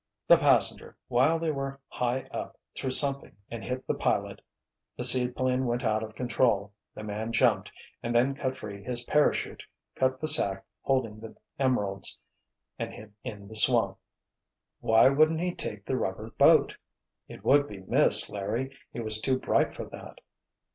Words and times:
"The 0.27 0.39
passenger, 0.39 0.97
while 1.09 1.37
they 1.37 1.51
were 1.51 1.79
high 1.87 2.23
up, 2.31 2.57
threw 2.75 2.89
something 2.89 3.35
and 3.51 3.63
hit 3.63 3.85
the 3.85 3.93
pilot, 3.93 4.41
the 4.97 5.03
seaplane 5.03 5.67
went 5.67 5.83
out 5.83 6.01
of 6.01 6.15
control, 6.15 6.73
the 6.95 7.03
man 7.03 7.31
jumped—and 7.31 8.15
then 8.15 8.33
cut 8.33 8.57
free 8.57 8.83
his 8.83 9.03
parachute, 9.03 9.63
cut 9.93 10.19
the 10.19 10.27
sack 10.27 10.65
holding 10.81 11.19
the 11.19 11.35
emeralds, 11.59 12.17
and 12.79 12.91
hid 12.91 13.13
in 13.23 13.47
the 13.47 13.53
swamp." 13.53 13.95
"Why 14.79 15.07
wouldn't 15.07 15.39
he 15.39 15.53
take 15.53 15.85
the 15.85 15.97
rubber 15.97 16.31
boat?" 16.31 16.77
"It 17.27 17.43
would 17.45 17.67
be 17.67 17.81
missed, 17.81 18.27
Larry. 18.27 18.75
He 18.91 18.99
was 18.99 19.21
too 19.21 19.37
bright 19.37 19.71
for 19.71 19.85
that." 19.85 20.19